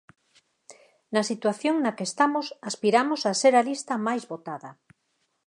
Na 1.13 1.21
situación 1.29 1.75
na 1.83 1.91
que 1.97 2.07
estamos 2.09 2.45
aspiramos 2.69 3.21
a 3.23 3.31
ser 3.41 3.53
a 3.57 3.65
lista 3.69 3.93
máis 4.07 4.23
votada. 4.31 4.69